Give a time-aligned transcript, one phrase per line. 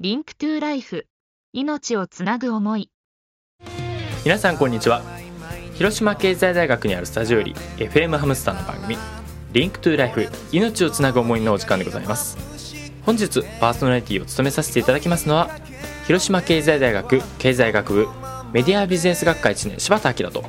[0.00, 1.06] Link to Life。
[1.52, 2.90] 命をつなぐ思い。
[4.24, 5.02] 皆さんこんにちは。
[5.74, 8.96] 広島経済大学にあるスタジオより FM ハムスターの番組
[9.52, 12.36] Link to Life 命をつなぐ思いのお時間でございます。
[13.06, 15.48] 本日パーソナリティを務めさせていただきますのは
[16.08, 18.08] 広島経済大学経済学部
[18.52, 20.42] メディアビジネス学科1年柴田明と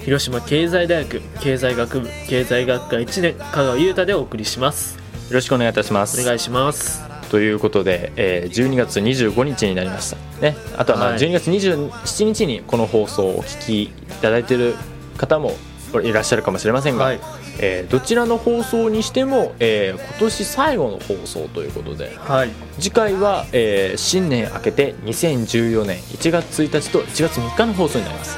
[0.00, 4.98] 広島経済大学経済学部経済学科1年香川優太でお送りします。
[4.98, 6.20] よろしくお願いいたします。
[6.20, 10.18] お願いしますということで、えー、12月25日になりました。
[10.42, 10.54] ね。
[10.76, 11.18] あとはまあはい。
[11.18, 14.74] 12月27日にこの放送をお聞きいただいている
[15.16, 15.54] 方も
[16.02, 17.20] いらっしゃるかもしれませんが、はい。
[17.58, 22.50] えーどちらの放送にしても、えー今年最後の放送ということではい。
[22.78, 28.36] 次回は、えー新年明けて2014年1月1日と1月3日の放送になります。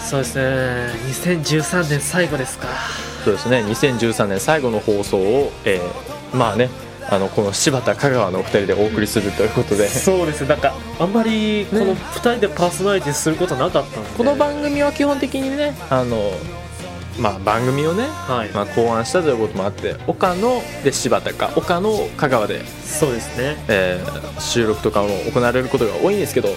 [0.00, 0.42] そうですね。
[1.12, 2.66] 2013年最後ですか。
[3.24, 3.62] そうですね。
[3.64, 6.68] 2013年最後の放送を、えーまあね
[7.08, 9.88] あのこの柴田香川のお二人でお送りするということで。
[9.88, 11.92] そうですなんかあんまりこのね。
[11.92, 14.10] 2人でパーソナリティすることなかったんで。
[14.16, 16.32] この番組は基本的にねあの、
[17.18, 23.56] まあ、番組をね、はい、まあ、考案したということもあって岡野で柴田か岡野香川で、そうですね。
[23.68, 26.48] えー収録とかも行われることが多いんですけど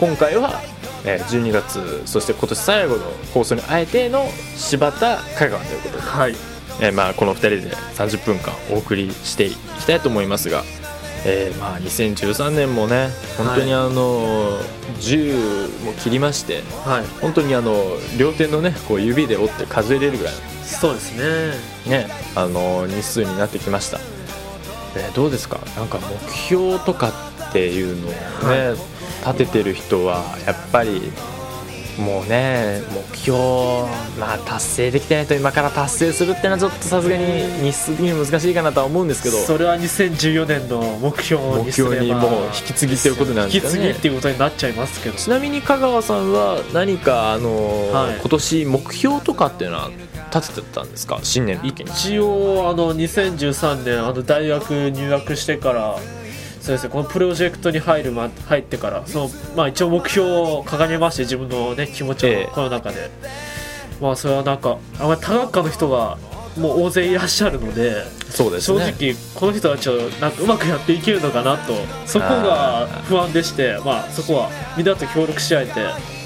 [0.00, 0.60] 今回は、
[1.04, 3.02] えー12月そして今年最後の
[3.34, 4.24] 放送にあえての
[4.56, 10.62] 柴田香川ということで、はいえーまあ、この2人で30分間お送りしていきたいと思いますが、
[11.24, 14.58] えーまあ、2013年もね本当にあの、
[15.00, 17.06] 10も切りましてはい。
[17.20, 17.74] 本当にあの
[18.18, 21.54] 両手のねこう指で折って数えれるぐらいそうですね。
[21.86, 23.98] のねあの日数になってきました、
[24.96, 25.58] えーどうですか？
[25.76, 27.10] なんか目標とか
[27.50, 28.16] っていうのをね、
[28.70, 28.76] は
[29.32, 31.00] 立ててる人はやっぱり
[31.98, 33.38] もうね目標
[34.20, 37.24] まあ達成できてないと今から達成するってのはちょっとさすがに
[37.62, 39.38] 日数的に難しいかなとは思うんですけど。
[39.38, 43.88] それは2014年の目標目にすれば標にもう引き継ぎということなんですかね。
[43.88, 45.16] 引き継ぎっていうことになっちゃいますけど。
[45.16, 48.16] ちなみに香川さんは何かあのーはい。
[48.20, 49.90] 今年目標とかっていうのは
[50.34, 51.18] 立ててたんですか？
[51.22, 55.96] 新年一応あの2013年あの大学入学してから
[56.66, 56.90] そうですね。
[56.90, 62.44] このプロジェクトに入る、ま、入ってからその、まあ、一応目標を掲げまして自分の、ね、気持ちええ。
[62.46, 63.08] をこの中で、
[64.00, 66.18] まあそれはなんかあまり多学科の人が
[66.58, 68.78] もう大勢いらっしゃるのでそうですね。
[68.98, 71.74] 正直この人たちをなんかうまくやっていけるのかなと
[72.06, 75.74] そこが不安でしてまあそこはみんなと協力し合えて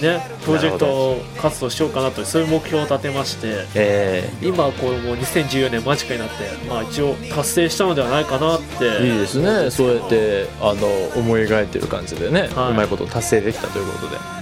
[0.01, 3.67] ねプロジェクト活動しようかなとそういう目標を立てまして。
[3.75, 6.35] え今こうもう2014年間近になって、
[6.69, 9.71] まあ、一応達成したのではないかなってーいいですね。
[9.71, 10.87] そうやってあの
[11.17, 12.71] 思い描いてる感じでね、はい。
[12.73, 14.40] うまいこと達成できたということで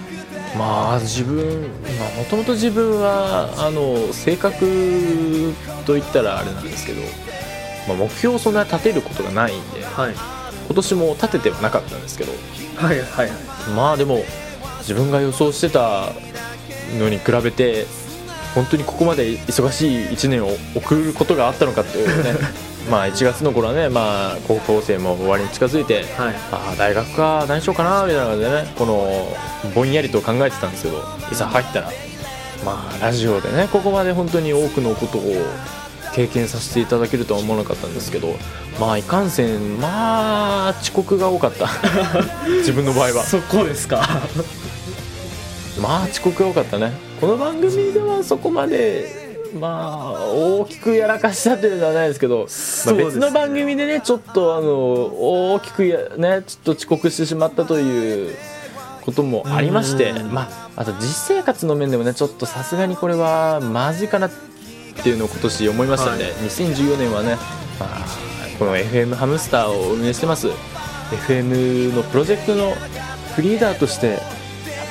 [0.59, 5.55] まあ自分もともと自分はあの性格
[5.87, 7.01] といったらあれなんですけど、
[7.87, 10.15] まあ、目標をそんな立てることがないんではい。
[10.69, 12.33] 今年も立ててはなかったんですけど
[12.77, 13.31] はいはい
[13.75, 14.23] まあでも
[14.81, 16.13] 自分が予想してた
[16.99, 17.87] のに比べて
[18.55, 22.35] 本当にここまで忙しい1年を送ることがあったのかっていうね
[22.91, 26.35] まあ1月の頃はね、まあ、高校生も終わりに近づいてはい。
[26.51, 31.91] ああ大学か何しようかなみたいな感じでねこのぼんやりと考えてたんですけどいざ入ったら
[32.65, 35.23] まあラジオでねここまで本当に多くのことを
[36.15, 38.35] 経験させていただけるとは思わなかったんですけど
[38.81, 41.69] まあいかんせんまあ遅刻が多かった。
[42.59, 43.25] 自分の場合は。
[43.25, 44.23] そこですか。
[45.81, 46.93] まあ遅刻が多かったね。
[47.21, 52.47] この番組ではそこまでまあ大きくやらかしたというのはないですけど、
[52.87, 54.69] まあ、別の番組でねちょっとあの
[55.55, 58.37] 大きくやねちょっと遅刻してしまったという
[59.05, 60.33] こともありましてうん。
[60.33, 64.31] まああと実生活の面でもねちょっとさすがにこれはまずいかなっ
[65.03, 66.33] ていうのを今年思いましたので、はい。
[66.33, 67.37] 2014年はね、
[67.81, 68.07] まあ、
[68.59, 70.49] この FM ハムスターを運営してます。
[71.11, 72.75] FM のプロジェクトの
[73.35, 74.21] フリーダーとしてやっ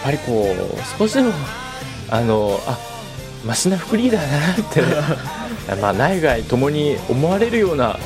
[0.04, 1.32] ぱりこう少しでも
[2.10, 2.78] あのあ
[3.48, 4.82] マシなフリーダーだなって。
[4.82, 4.88] ね
[5.82, 8.00] まあ内外ともに思われるような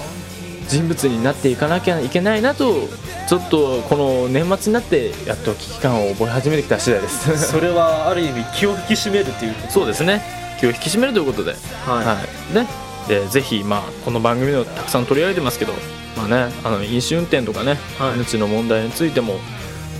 [0.68, 2.90] 人物になっていかなきゃいけないなと
[3.28, 7.38] ちょっとこの年末になってやっと危機感を覚え始めてきた次第です。
[7.52, 10.24] それはある意味気を引き締めるというこそうですね。
[10.60, 12.18] 気を引き締めるということで、とはい、は
[12.52, 12.56] い。
[12.56, 12.68] ね。
[13.08, 15.74] でぜひ、まあ、この番組でもたくさん取り上げてますけど、
[16.16, 18.16] まあね、あの飲酒運転とかね、はい。
[18.16, 19.40] 命の問題についても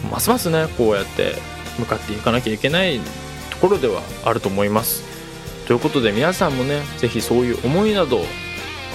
[0.10, 1.36] ますますねこうやって
[1.80, 3.00] 向かっていかなきゃいけない
[3.50, 5.11] ところではあると思います
[5.72, 8.20] ということで皆さんもねぜひそういう思いなど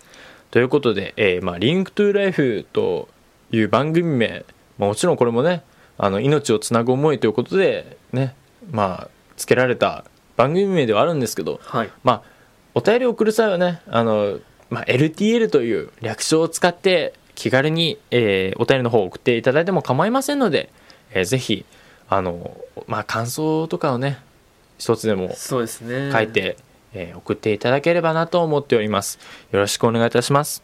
[0.51, 3.09] ということで、えーまあ、 Link to Life と
[3.51, 4.45] いう番組名、
[4.77, 5.63] まあ、もちろんこれもね、
[5.97, 8.35] あの命をつなぐ思いということでね、
[8.71, 10.05] まあ、付けられた
[10.37, 12.23] 番組名ではあるんですけど、はいまあ、
[12.73, 20.71] お便りを送る際はね、あの、まあ、LTL という略称を使って気軽に、えーお便りの方を送っていただいても構いませんので、
[21.11, 21.65] えーぜひ、
[22.09, 22.57] あの、
[22.87, 24.19] まあ、感想とかをね、
[24.77, 26.57] 一つでもそうですね書いて、
[26.93, 29.19] えー送っていただければなと思っております。
[29.51, 30.63] よろしくお願いいたします。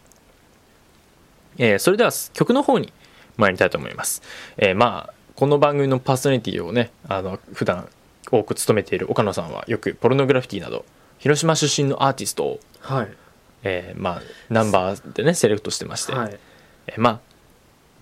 [1.57, 2.91] えーそれでは曲の方に
[3.37, 4.21] 参りたいと思います。
[4.57, 7.89] えーまあ、この番組のパーソナリティをね、あの、普段
[8.31, 10.85] 多く務めている岡野さんはよくポルノグラフィティなど、
[11.19, 13.07] 広島出身のアーティストを、はい
[13.63, 16.37] えーまあ、ナンバーでね、セレクトしてまして、はい
[16.87, 17.19] えーまあ、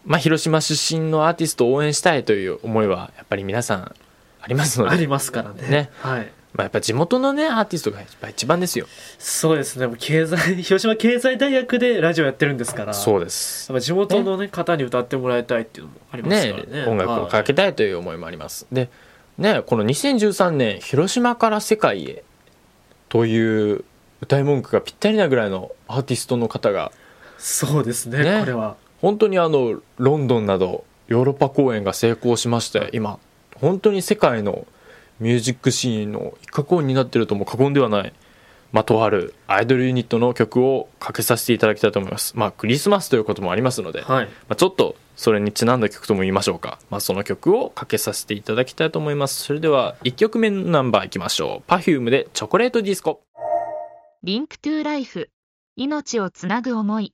[0.05, 3.95] まあ、広島出身のアーティストを応援したいという思いは、やっぱり皆さん
[4.41, 5.67] ありますので、ありますからね。
[5.69, 5.89] ね。
[5.99, 6.31] はい。
[6.53, 8.85] まあ、やっぱ地元のね、アーティストがやっぱ一番ですよ。
[9.17, 9.87] そうですね。
[9.97, 12.93] 経済 広島経済大学でラジオやってるんですから。
[12.93, 13.71] そうやです。
[13.71, 16.85] っぱ地元の、ね、方に歌ってもらいたいっていうのもありますねからね。
[16.85, 18.67] 音楽をかけたいという思いもあります。
[18.71, 18.89] で、
[19.39, 22.23] ね、この2013年、広島から世界へ
[23.09, 23.83] という
[24.21, 26.91] 歌い文句がぴったりなぐらいのアーティストの方が、
[27.39, 28.19] そうですね。
[28.19, 28.39] ね。
[28.41, 33.19] これは本当にあの、ロンドンなどヨーロッパ公演が成功しまして、今、
[33.57, 34.65] 本当に世界の
[35.19, 38.13] ミュージックシーンの一角を担っているとも過言ではない、
[38.71, 42.37] まあ、とあるアイドルユニットの曲をかけさせていただきたいと思います。
[42.37, 44.25] まあ、クリスマスということもありますので、はい。
[44.25, 49.43] まあ、ちょっとそれにちなんだ曲とも言いましょうか、まあ、その曲をかけさせていただきたいと思います。
[49.43, 51.69] それでは1曲目のナンバーいきましょう。
[51.69, 53.21] Perfume でチョコレイト・ディスコ。
[54.23, 55.29] Link to Life
[55.75, 57.13] 命をつなぐ思い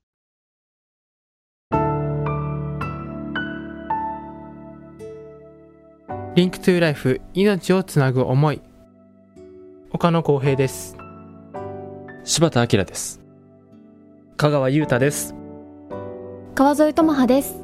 [6.40, 8.62] リンクトゥーライフ命をつなぐ思い。
[9.92, 10.96] 岡野光平です。
[12.24, 13.20] 柴田明です。
[14.38, 15.36] 香川優太です。
[16.56, 17.60] 川添智葉です。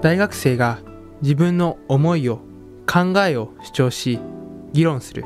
[0.00, 0.78] 大学生が
[1.20, 2.38] 自分の思いを
[2.90, 4.18] 考えを主張し
[4.72, 5.22] 議論する。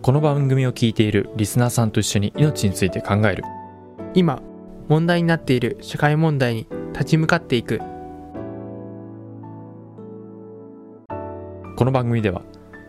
[0.00, 3.44] この番組を聞いているリスナーさんと一緒に命について考える。
[4.14, 4.40] 今
[4.88, 7.82] 問題になっている社会問題に立ち向かっていく
[11.80, 12.42] この番組では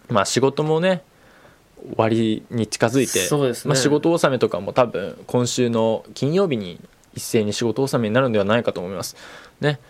[0.08, 1.02] まあ仕事もね
[1.82, 3.70] 終わりに近づいてそうですね。
[3.70, 6.80] まあ、仕事納めとかも多分今週の金曜日に
[7.16, 9.16] 一斉に仕事納めになるんではないかと思います。
[9.61, 9.80] ね。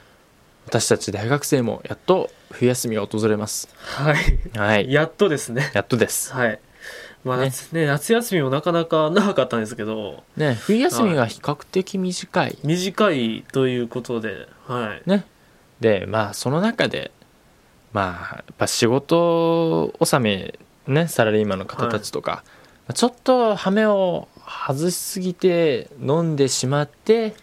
[0.66, 3.68] 私たち大学生もやっと冬休みが訪れます。
[3.76, 4.58] はい。
[4.58, 4.92] はい。
[4.92, 5.70] やっとですね。
[5.74, 6.32] やっとです。
[6.32, 6.58] はい。
[7.24, 7.46] まあね。
[7.46, 10.24] 夏ね夏休みもなかなか長かったんですけど。
[10.36, 12.58] ね冬休みが比較的短い。
[12.64, 15.08] 短いということではい。
[15.08, 15.24] ね。
[15.80, 17.10] でまあその中で
[17.92, 22.44] まあやっぱ仕事納めねサラリーマンの方たちとか、
[22.94, 27.34] ちょっと羽目を外しすぎて飲んでしまって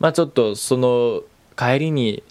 [0.00, 1.22] まあちょっとその
[1.56, 2.22] 帰りに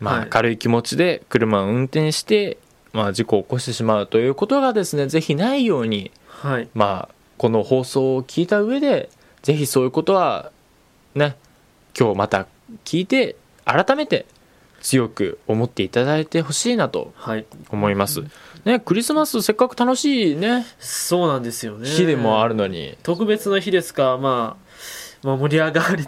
[0.00, 0.22] まはい。
[0.22, 2.58] あ軽い気持ちで車を運転して、
[2.92, 6.68] まあ、事故を起こしてしまうということがですねぜひないようにはい。
[6.74, 9.08] まあこの放送を聞いた上で
[9.42, 10.52] ぜひそういうことは
[11.14, 11.36] ね
[11.98, 12.46] 今日また
[12.84, 14.26] 聞いて改めて
[14.80, 17.46] 強く思っていただいてほしいなとはい。
[17.70, 18.22] 思います。
[18.64, 20.66] ねクリスマスせっかく楽しいね。
[20.78, 21.88] そうなんですよね。
[21.88, 22.96] 日でもあるのに。
[23.02, 24.18] 特別な日ですか。
[24.18, 24.56] ま
[25.22, 26.02] あ、まあ、盛り上がり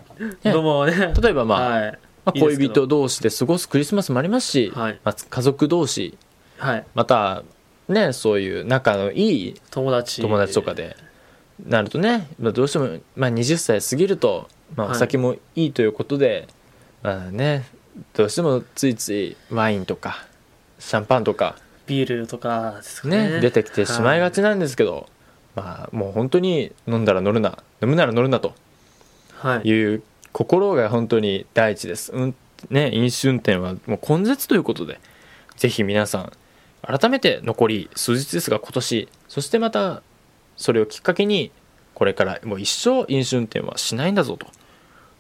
[0.45, 0.53] ね。
[0.53, 1.13] のもね。
[1.21, 1.99] 例えばまあ、はい。
[2.25, 4.49] まあ恋人同士で過ごすクリスマスもあります。
[4.49, 5.01] し、はい。
[5.05, 6.17] まあ、家族同士。
[6.59, 6.87] はい。
[6.95, 7.43] また
[7.89, 10.23] ねそういう仲のいい友達。
[10.23, 10.97] 友達とかで。
[11.67, 14.97] なるとね、まあ、どうしても、まあ、20歳過ぎると、まあ、はい。
[14.97, 16.49] お酒もいいということで、
[17.03, 17.65] まあね
[18.15, 20.27] どうしてもついついワインとか
[20.79, 23.31] シャンパンとかビールとかですかね。
[23.31, 25.09] ね出てきてしまいがちなんですけど、
[25.55, 28.55] まあもう本当に飲んだら乗るな飲むなら乗るなと。
[29.39, 29.69] はい。
[29.69, 30.03] いう
[30.33, 32.35] 心が本当に第一です、うん
[32.69, 35.01] ね、飲酒運転はもう根絶ということで
[35.57, 36.33] ぜひ皆さん
[36.83, 40.03] 改めて残り数日ですが今年そしてまた
[40.57, 41.51] それをきっかけに
[41.95, 44.47] これからもう一生飲酒運転はしないんだぞと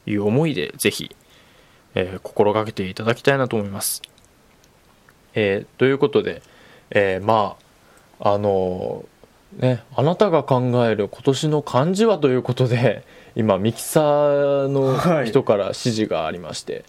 [0.07, 1.17] いう思いでぜひ、
[1.95, 4.03] えー心がけていただきたいなと思います。
[5.35, 6.43] えーということで、
[6.91, 7.57] えーま
[8.21, 13.05] ああのーねあなたが考える今年の漢字はということで
[13.37, 16.85] 今ミキサーの人から指示がありまして、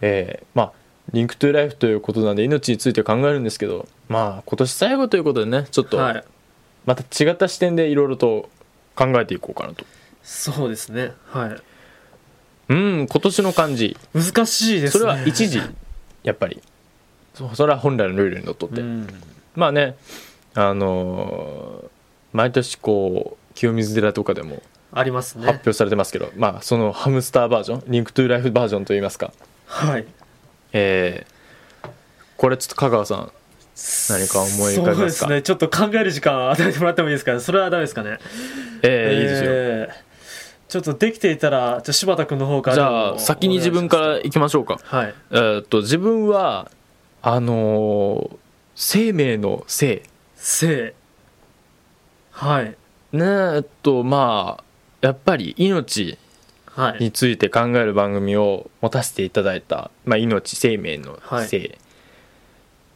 [0.00, 0.72] えーまあ
[1.12, 6.24] リンクトゥライフということなんで命について考えるんですけどまあ今年最後ということでねちょっとはい。
[6.84, 8.48] また違った視点でいろいろと
[8.96, 9.84] 考えていこうかなと。
[10.22, 11.12] そうですね。
[11.30, 11.56] はい。
[12.68, 13.96] うん今年の漢字。
[14.14, 14.98] 難しいですね。
[14.98, 15.60] それは一時
[16.24, 16.60] やっぱり
[17.54, 19.06] それは本来のルールにのっとって、うん。
[19.54, 19.96] まあね
[20.54, 21.88] あのー
[22.32, 24.62] 毎年こう清水寺とかでも
[24.92, 25.46] ありますね。
[25.46, 29.32] 発表されてますけど、まあそのハムスターバージョンリンクトゥライフバージョンといいますか。
[29.66, 30.06] はい。
[30.72, 31.88] えー
[32.36, 33.32] これちょっと香川さん
[34.10, 34.96] 何か思い浮かびますか？
[34.96, 35.42] そうですね。
[35.42, 37.40] ちょっと考える時間与えてもらってもいいですかね？
[37.40, 38.18] それはダメですかね？
[38.82, 39.50] えーいいですよ。
[39.52, 40.06] えー
[40.68, 44.78] ちょっとできていたらじゃあ柴田君の方からじゃあ先に自分から行きましょうか。
[44.82, 45.14] はい。
[45.30, 46.70] えーっと自分は
[47.28, 48.36] あのー
[48.78, 50.02] 生命の生。
[50.36, 50.94] 生。
[52.30, 52.76] はい。
[53.12, 53.24] ね
[53.56, 54.64] えっとまあ
[55.00, 56.18] やっぱり命
[56.66, 61.48] はいについて考える番組を持たせていただいた、まあ、命生命のはい。
[61.48, 61.78] 生、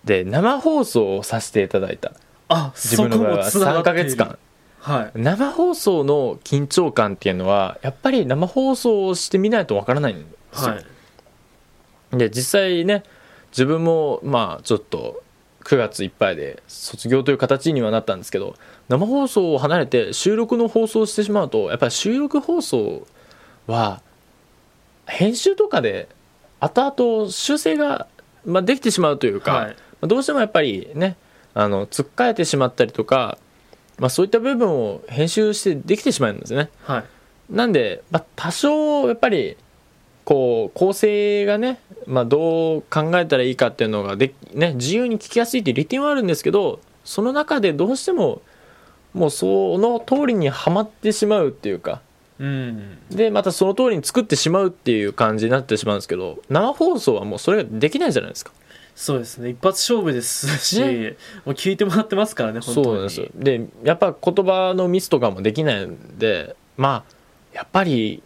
[0.05, 2.13] で生放送をさせていただいた。
[2.47, 3.99] あ自分の場合は3そこもつながっている。
[3.99, 4.39] ヶ月間。
[4.79, 5.19] はい。
[5.19, 10.81] 生放送の緊張感っていうのはやっぱり生放送をしてみないとわからないんですよ、は
[12.13, 12.17] い。
[12.17, 13.03] で実際ね
[13.50, 15.23] 自分もまあちょっと
[15.64, 18.54] 9月いっぱいで卒業という形にはなったんですけど
[18.88, 23.07] 生放送を離れて収録の放送をしてしまうとやっぱり収録放送
[23.66, 24.02] は
[25.07, 26.09] 編集とかで
[26.61, 28.07] 後々修正が、
[28.45, 31.16] まあ、できてしまうというか、はいまあどうしてもやっぱりね
[31.52, 33.37] あのつっかえてしまったりとか、
[33.99, 36.71] まあ、そういった部分を編集してできてしまうんですね。
[36.85, 37.04] はい
[37.50, 39.57] なんで、まあ、多少やっぱり
[40.31, 48.41] こう構成がね、まあ、どう考えたらいいかっていうのがで、ね、自由に聞きやすいっていう利点はあるんですけどその中でどうしても
[49.13, 52.01] もうその通りにはまってしまうっていうか
[52.39, 52.99] うん。
[53.11, 58.53] でまたその通りに作ってしまうっていう感じになってしまうんですけど生放送はもうそれができないじゃないですか。
[58.95, 59.49] そうですね。
[59.49, 61.17] 一発勝負ですし、ね。
[61.45, 62.87] もう聞いてもらってますからね本当に。
[62.87, 63.29] そうですよ。
[63.35, 67.15] でやっぱ言葉のミスとかもできないんでまあ
[67.53, 68.23] やっぱり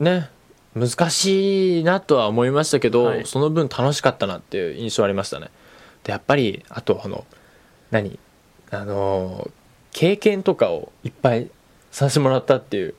[0.00, 0.30] ね
[0.74, 3.26] 難しいなとは思いましたけど、はい。
[3.26, 5.50] その分楽しかったなっていう印象ありましたね。
[6.02, 7.24] でやっぱりあとあの
[7.90, 8.18] 何？
[8.70, 9.50] あの
[9.92, 11.50] 経験とかをいっぱい
[11.92, 12.94] させてもらったっていう、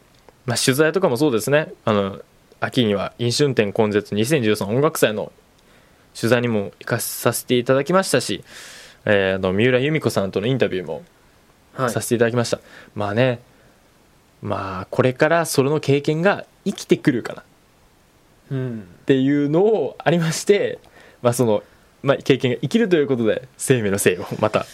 [0.45, 1.73] まあ、取材とかもそうですね。
[1.83, 2.21] あの
[2.61, 5.31] 秋には飲酒運転根絶2013音楽祭の
[6.19, 8.43] 取材にも行かさせていただきましたし、
[9.03, 11.03] えーあの三浦由美子さんとのインタビューも
[11.73, 11.89] はい。
[11.89, 12.61] させていただきました、
[12.95, 13.41] まあね
[14.41, 17.43] まあこれからそれの経験が生きてくるかな
[18.51, 20.79] っうんていうのをありまして、
[21.21, 21.63] まあその
[22.03, 24.65] まあ、経験が生きるということで生命の生をまた。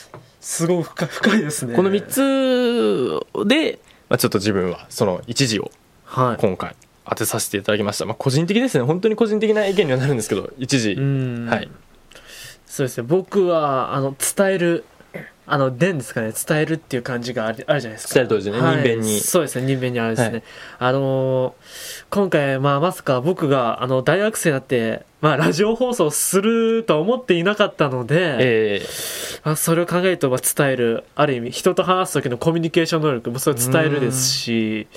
[0.42, 1.76] すごい深い深いですね。
[1.76, 5.72] この3つで、まあ、ちょっと自分はその一時を
[6.04, 6.42] はい。
[6.42, 6.76] 今回
[7.06, 8.84] 当てさせていただきました、まあ、個人的ですね。
[8.84, 11.48] 本当に個人的な意見にはなるんですけど一時、うん。
[11.48, 11.70] はい。
[12.66, 13.08] そうですね。
[13.08, 14.84] 僕はあの伝える
[15.54, 18.14] あの伝ですかね伝えるっていう感じがあるあるじゃないですか。
[18.14, 18.76] 伝えると同時にねはい。
[18.78, 19.20] 人弁に。
[19.20, 20.44] そうですね人弁にあるですね、はい。
[20.80, 28.82] あのー今回まあまさか僕があの大学生になってまあラジオ放送するとは思っていなかったので、え
[29.46, 34.88] まあ、それを考えるとまあ伝えるある意味人と話す時のコミュニケーション能力もそれ伝えるですし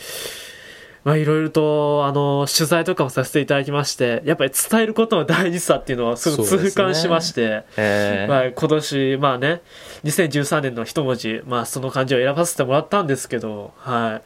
[1.04, 6.70] まあいろいろとあの取材とかもさせていただきましてやっぱり伝えることの大事さっていうのはすごくそうですね。
[6.70, 8.26] 痛感しまして、ーえ。
[8.26, 9.60] ーまあ、今年まあね
[10.04, 14.22] 2013年の一文字まあその漢字を選ばせてもらったんですけどは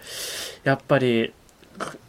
[0.64, 0.68] い。
[0.68, 1.32] やっぱり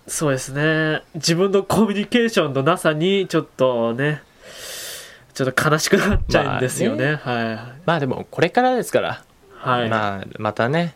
[0.07, 1.01] そうですね。
[1.15, 4.21] 自分のコミュニケーションのなさにちょっとね
[5.39, 7.17] ちょっと悲しくなっちゃうんですよね,、
[7.85, 9.23] まあでもこれからですから、
[9.53, 10.95] はいはい、まあ、またね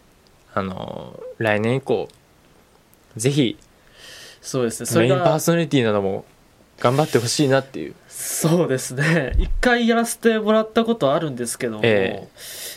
[0.53, 2.09] あの来年以降
[3.15, 3.57] ぜひ
[4.43, 4.85] そうですね。
[4.85, 6.25] そメインパーソナリティなども
[6.79, 7.95] 頑張ってほしいなっていう。
[8.09, 9.33] そうですね。
[9.39, 12.27] 一回やらせてもらったことあるんですけども、え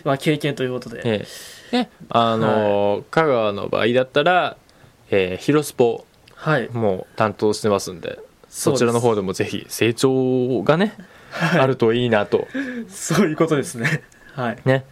[0.05, 1.27] まあ経験ということで、え
[1.73, 1.77] え。
[1.77, 4.57] ねあの、香川の場合だったら、
[5.11, 6.07] えー、ヒロスポ
[6.37, 6.69] はい。
[6.71, 8.19] も担当してますんで
[8.49, 10.95] そちらの方でもぜひ成長がね、
[11.33, 12.47] あるといいなと。
[12.89, 14.03] そういうことですね。
[14.35, 14.59] はい。
[14.65, 14.85] ね。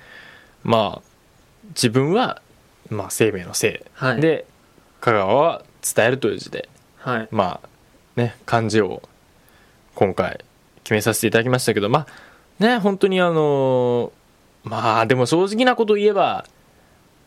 [0.64, 1.02] まあ
[1.68, 2.42] 自分は、
[2.90, 4.20] まあ、生命の生、はい。
[4.20, 4.46] で
[5.00, 7.68] 香川は伝えるという字ではいまあ
[8.16, 9.02] ね漢字を
[9.94, 10.44] 今回
[10.82, 14.12] 決めさせていただきましたけどまあね本当にあの
[14.62, 16.46] まあでも正直なことを言えば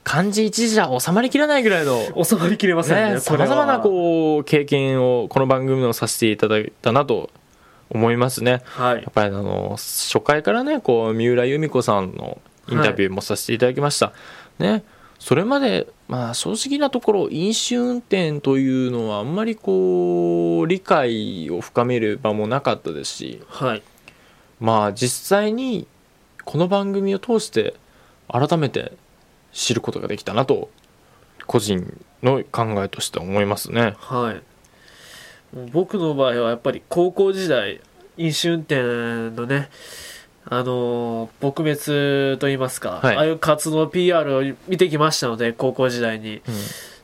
[0.03, 7.29] 漢字一字じゃ収まりきらないぐらいの収まりきれませんねさまざまなこう経験をこの番組のさせていただいたなと
[7.89, 8.61] 思いますね。
[8.65, 14.13] はいやっぱりあの初回からねこう三浦由美子さんのインタビューもさせていただきました。
[14.59, 14.83] ね
[15.19, 23.83] それまで、まあ、正直なところ飲酒運転というのはあんまりこう理解を深める場もなかったですしはい
[24.59, 25.87] まあ実際に
[26.45, 27.75] この番組を通して
[28.27, 28.93] 改めて
[29.51, 30.69] 知ることができたなと
[31.45, 33.95] 個人の考えとして思いますね。
[33.97, 34.41] はい
[35.71, 37.79] 僕の場合はやっぱり高校時代
[38.17, 38.81] 飲酒運転
[39.35, 39.69] のね
[40.49, 43.15] あのー撲滅といいますか、はい。
[43.15, 46.41] ああいう活動 PR を見てきましたので高校時代に。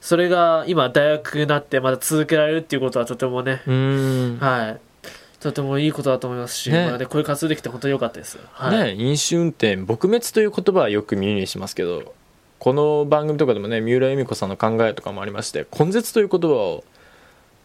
[0.01, 4.37] それが今大学になってまだ続けられるっていうことはとてもね、うん。
[4.39, 4.79] はい。
[5.39, 6.87] とてもいいことだと思いますし、ね。
[6.87, 8.95] まあね、こういう活動できて本当に良かったです、はい。
[8.97, 12.13] ね、飲酒運転撲滅という言葉はよく耳にしますけど
[12.59, 16.85] この番組とかでもね三浦恵美子さんの考えとかもありまして根絶という言葉を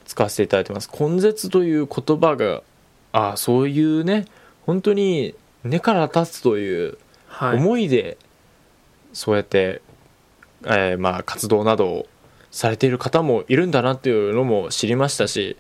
[0.07, 0.91] 使わせていただいてます。
[0.99, 2.63] 根絶という言葉が
[3.13, 4.25] あそういうね
[4.67, 7.57] 本当に根から立つというはい。
[7.57, 8.19] 思いで
[9.13, 9.81] そうやって、
[10.65, 12.07] えーまあ、活動などを
[12.51, 15.57] されている方もいるんだなっていうのも知りましたし、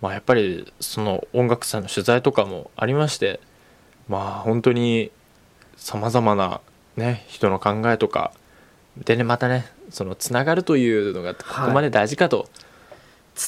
[0.00, 3.40] まあ、やっぱりその音楽さんの取材とかもありまして
[4.08, 5.10] まあ本当に
[5.76, 6.60] さまざまな、
[6.96, 8.32] ね、人の考えとか
[8.96, 12.48] でねまたねそのつながるというのがここまで大事かと、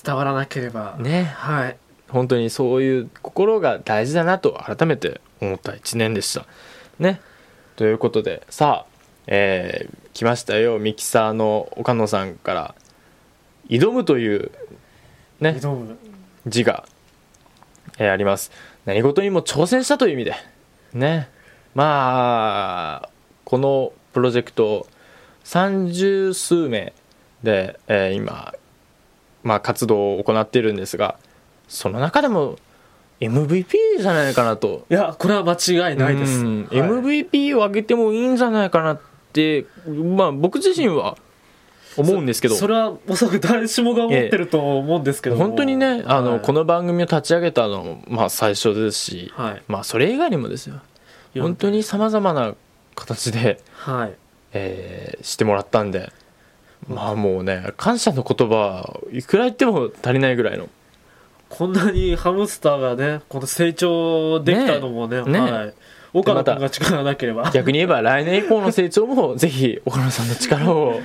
[0.05, 1.25] 伝わらなければ、ね。
[1.25, 1.77] はい
[2.11, 6.47] 本当にそういう心が大事だなと改めて思った一年でした。
[6.99, 7.21] ね。
[7.77, 8.93] ということでさあ、
[9.27, 12.75] えー来ましたよミキサーの岡野さんから
[13.71, 14.51] 「挑む」という、
[15.39, 15.59] ね、
[16.47, 16.85] 字が、
[17.99, 18.51] えーあります。
[18.85, 20.35] 何事にも挑戦したという意味で
[20.93, 21.29] ね
[21.75, 23.09] まあ
[23.45, 24.87] このプロジェクト
[25.45, 26.93] 三十数名
[27.43, 28.55] で、えー今、
[29.43, 31.19] まあ、活動を行っているんですが
[31.71, 32.59] その中でも
[33.21, 33.65] MVP
[33.99, 34.85] じゃないかなと。
[34.91, 36.69] いやこれは間違いないです、うん。
[36.71, 36.79] はい。
[36.79, 39.01] MVP を上げてもいいんじゃないかなっ
[39.33, 41.17] て、まあ、僕自身は
[41.97, 42.57] 思うんですけど。
[42.57, 45.45] それはおそらく誰しもが思ってると思うんですけども。
[45.45, 46.41] 本当にねあの、はい。
[46.41, 49.63] この番組を立ち上げたのも、まあ、最初ですし、はい。
[49.69, 50.81] まあ、それ以外にもですよ。
[51.39, 52.55] 本当にさまざまな
[52.97, 54.15] 形で、はい。
[54.53, 56.13] えーしてもらったんで
[56.89, 60.69] まあもうね感謝の言葉いくら言っても足りないぐらいの
[61.51, 65.41] こんなにハムスターがねこの成長できたのもねね。
[65.41, 65.75] はい、
[66.15, 67.51] 岡野君が力がなければ。
[67.51, 71.01] 逆に言えば 来年以降の成長もぜひ岡野さんの力を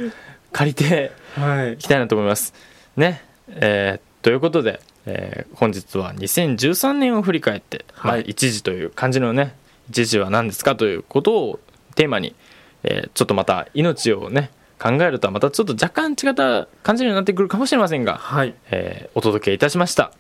[0.53, 1.73] 借りてはい。
[1.73, 2.53] いきたいなと思います。
[2.95, 3.21] ね。
[3.49, 8.21] えーということで、えー本日は2013年を振り返って、まあ、はい。
[8.21, 9.55] 一時という漢字のね
[9.89, 11.60] 一時は何ですかということを
[11.95, 12.36] テーマに、
[12.84, 18.55] えーちょっとまた命をね考えるとはまたちょっと若干違った感じになってくるかもしれませんが、はい。
[18.71, 20.11] えーお届けいたしました。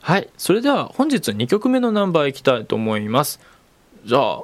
[0.00, 0.30] はい。
[0.38, 3.40] それでは本日2曲目のナンバーいきたいと思います。
[4.04, 4.42] じゃあ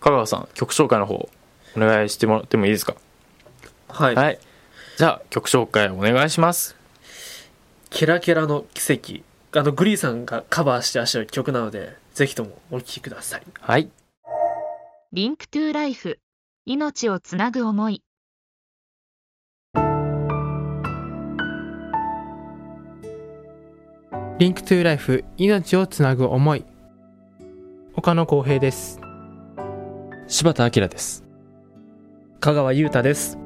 [0.00, 1.28] 香川さん曲紹介の方
[1.76, 2.96] お願いしてもらってもいいですか？
[3.88, 4.38] はい、はい。
[4.98, 6.74] じゃあ曲紹介お願いします。
[7.90, 9.24] ケラケラの奇跡。
[9.58, 13.42] あのグリーさんがカバーしてらっしゃる曲なのでぜひともお聴きください。
[13.60, 13.88] はい。
[15.12, 16.18] Link to Life
[16.66, 18.02] 命をつなぐ思い
[24.38, 26.66] Link to Life 命をつなぐ思い。
[27.94, 29.00] 岡野光平です。
[30.26, 31.24] 柴田明です。
[32.40, 33.38] 香川優太です。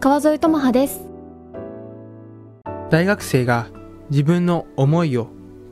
[0.00, 1.06] 川添智葉です。
[2.90, 3.68] 大学生が
[4.10, 5.26] 自分の思いを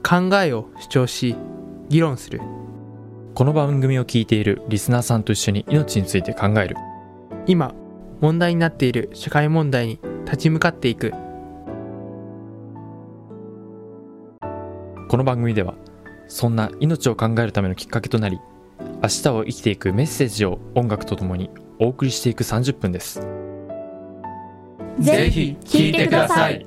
[0.05, 1.35] 考えを主張し
[1.89, 2.41] 議論する。
[3.35, 6.77] この番組を聞いているリスナーさんと一緒に命について考える。
[7.49, 7.75] 今
[8.21, 11.13] 問題になっている社会問題に立ち向かっていく
[15.09, 15.75] この番組では
[16.27, 18.41] そんな命を考えるためのきっかけとなり
[19.03, 23.21] 明日を生きていくメッセージを音楽とともにお送りしていく30分です。
[24.99, 26.67] ぜひ聞いてください。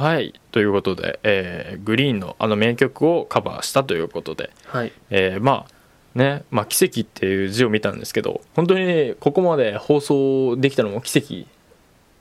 [0.01, 0.33] はい。
[0.51, 4.91] ということで、えーグリーンのあの名曲をカバーしたということではい。
[5.11, 5.71] えーまあ
[6.17, 11.47] ね、まあ、奇跡っていう字を見たんですけど本当にねここまで放送できたのも奇跡。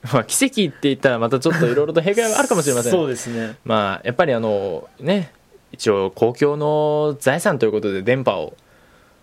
[0.13, 3.55] まあ奇跡って言ったらまたちょっといろいろと弊害があるかもしれません そうですね。
[3.65, 5.33] まあやっぱりあのね
[5.71, 8.57] 一応公共の財産ということで電波を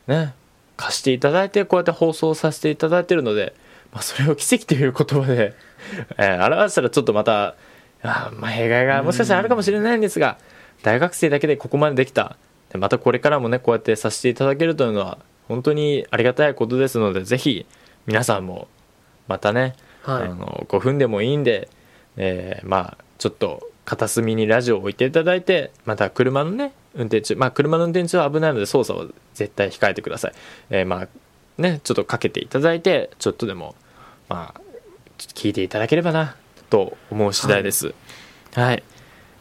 [0.09, 0.35] ね
[0.77, 3.55] 貸していただいてこうやって放送させていただいてるので、
[3.93, 5.55] まあ、それを奇跡という言葉で、
[6.19, 7.55] えー表したらちょっとまた
[8.03, 10.39] あーまあ弊害がもしかしたらあるかもしれないんですが
[10.83, 12.37] 大学生だけでここまでできた。
[12.71, 17.67] でまたこれからもねこうやってさせていただけるというのは本当にありがたいことですのでぜひ
[18.07, 18.69] 皆さんも
[19.27, 20.23] またねはい。
[20.25, 21.69] あの5分でもいいんで、
[22.17, 30.33] えーまあちょっと片隅にラジオを置いていただいてまた車のね運転中まあ車の運転中は危ないので操作を絶対控えてください、
[30.71, 31.09] えーまあ
[31.61, 33.75] ねちょっとかけていただいてちょっとでも
[34.29, 34.61] まあ
[35.17, 36.37] 聞いていただければな
[36.71, 37.95] と思う次第です。
[38.55, 38.83] はい、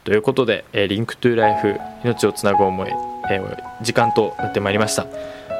[0.03, 2.89] ということで、えー Link to Life 命をつなぐ思い、
[3.29, 5.05] えー時間となってまいりました。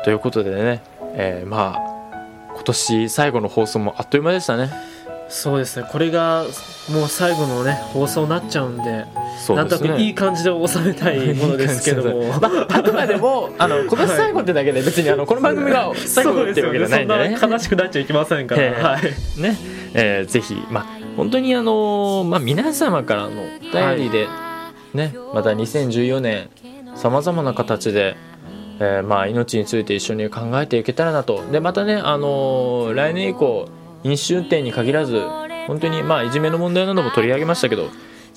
[0.04, 1.98] ということでね、えーまあ
[2.54, 4.72] 今年最後の放送もあっという間でしたね。
[5.30, 5.88] そうですね。
[5.92, 6.46] これが
[6.90, 9.06] もう最後のね放送になっちゃうんでで
[9.40, 9.58] すね。
[9.58, 12.24] なんとなくいい感じで収めたいものですけども。
[12.40, 17.38] まあ、あくまでもあの 今年最後ってだけで別にあのこの番組が最後っていうわけじゃないんでね。
[17.38, 19.42] そんな悲しくなっちゃいけませんから、ええはい。
[19.42, 19.58] ね、
[19.94, 20.86] えーぜひまあ
[21.18, 24.28] 本当にあのまあ皆様からのお便りで、
[24.94, 26.50] ねまた2014年
[26.96, 28.16] さまざまな形で、
[28.80, 31.44] えーまあ命について一緒に考えていけたらなと。
[31.52, 33.68] でまたねあの来年以降
[34.04, 35.20] 飲酒運転に限らず
[35.66, 37.90] 本当にまあいじめの問題なども取り上げましたけど、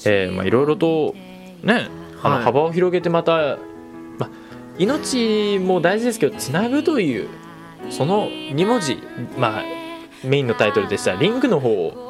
[0.06, 1.14] えーまあいろいろと
[1.62, 1.88] ね
[2.22, 2.44] あのはい。
[2.44, 3.58] 幅を広げてまた、
[4.18, 4.30] まあ、
[4.78, 7.28] 命も大事ですけどつなぐという
[7.90, 8.98] その2文字
[9.38, 9.64] まあ
[10.24, 11.12] メインのタイトルでした。
[11.12, 12.10] らリンクの方を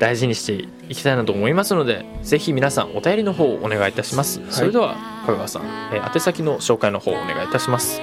[0.00, 0.54] 大事にして
[0.88, 5.62] いきたいなと思いますのでぜひ皆さんお便りの方をお願いいたします、それでは香川さん、
[5.94, 8.00] えー宛先の紹介の方をお願いいたします。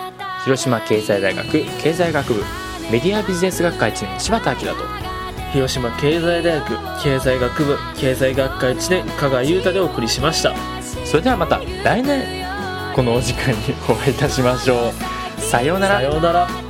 [0.45, 2.45] 広島経済大学経済学部
[2.91, 5.09] メディアビジネス学科1年柴田明と
[5.53, 10.55] 広島経済大学経済学部経済学科1年加賀裕太でお送りしました。
[11.07, 12.47] それではまた来年。
[12.95, 13.57] このお時間に
[13.89, 15.41] お会いいたしましょう。
[15.41, 15.97] さようなら。
[15.97, 16.68] さようなら